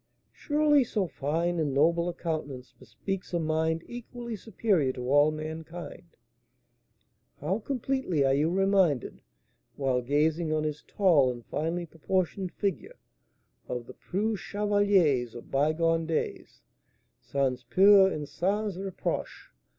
Surely 0.33 0.83
so 0.83 1.05
fine 1.05 1.59
and 1.59 1.75
noble 1.75 2.09
a 2.09 2.13
countenance 2.15 2.73
bespeaks 2.79 3.35
a 3.35 3.39
mind 3.39 3.83
equally 3.85 4.35
superior 4.35 4.91
to 4.91 5.07
all 5.11 5.29
mankind. 5.29 6.17
How 7.39 7.59
completely 7.59 8.25
are 8.25 8.33
you 8.33 8.49
reminded, 8.49 9.21
while 9.75 10.01
gazing 10.01 10.51
on 10.51 10.63
his 10.63 10.81
tall 10.87 11.29
and 11.29 11.45
finely 11.45 11.85
proportioned 11.85 12.51
figure, 12.51 12.95
of 13.69 13.85
the 13.85 13.93
preux 13.93 14.35
chevaliers 14.37 15.35
of 15.35 15.51
bygone 15.51 16.07
days,'sans 16.07 17.63
peur 17.65 18.07
et 18.11 18.25
sans 18.27 18.75
reproche.' 18.79 19.51